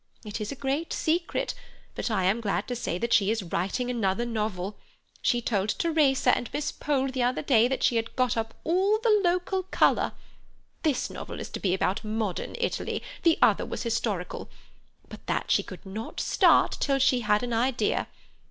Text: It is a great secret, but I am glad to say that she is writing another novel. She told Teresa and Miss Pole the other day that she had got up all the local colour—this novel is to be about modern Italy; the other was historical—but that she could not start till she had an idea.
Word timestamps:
It 0.25 0.41
is 0.41 0.51
a 0.51 0.55
great 0.55 0.93
secret, 0.93 1.53
but 1.93 2.09
I 2.09 2.23
am 2.23 2.41
glad 2.41 2.67
to 2.69 2.75
say 2.75 2.97
that 2.97 3.13
she 3.13 3.29
is 3.29 3.43
writing 3.43 3.87
another 3.87 4.25
novel. 4.25 4.79
She 5.21 5.43
told 5.43 5.69
Teresa 5.77 6.35
and 6.35 6.49
Miss 6.51 6.71
Pole 6.71 7.09
the 7.09 7.21
other 7.21 7.43
day 7.43 7.67
that 7.67 7.83
she 7.83 7.97
had 7.97 8.15
got 8.15 8.35
up 8.35 8.55
all 8.63 8.97
the 9.01 9.21
local 9.23 9.61
colour—this 9.61 11.11
novel 11.11 11.39
is 11.39 11.49
to 11.51 11.59
be 11.59 11.75
about 11.75 12.03
modern 12.03 12.55
Italy; 12.57 13.03
the 13.21 13.37
other 13.43 13.63
was 13.63 13.83
historical—but 13.83 15.23
that 15.27 15.51
she 15.51 15.61
could 15.61 15.85
not 15.85 16.19
start 16.19 16.77
till 16.79 16.97
she 16.97 17.19
had 17.19 17.43
an 17.43 17.53
idea. 17.53 18.07